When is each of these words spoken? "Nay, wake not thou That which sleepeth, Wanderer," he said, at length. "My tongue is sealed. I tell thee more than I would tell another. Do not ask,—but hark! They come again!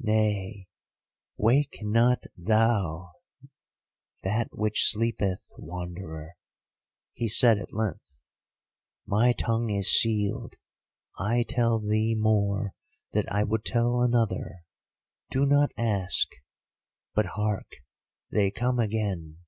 "Nay, 0.00 0.68
wake 1.36 1.80
not 1.82 2.20
thou 2.34 3.12
That 4.22 4.48
which 4.52 4.90
sleepeth, 4.90 5.52
Wanderer," 5.58 6.36
he 7.12 7.28
said, 7.28 7.58
at 7.58 7.74
length. 7.74 8.18
"My 9.04 9.34
tongue 9.34 9.68
is 9.68 9.92
sealed. 9.92 10.56
I 11.18 11.42
tell 11.46 11.78
thee 11.78 12.14
more 12.18 12.72
than 13.12 13.24
I 13.28 13.44
would 13.44 13.66
tell 13.66 14.00
another. 14.00 14.64
Do 15.28 15.44
not 15.44 15.72
ask,—but 15.76 17.26
hark! 17.26 17.70
They 18.30 18.50
come 18.50 18.78
again! 18.78 19.40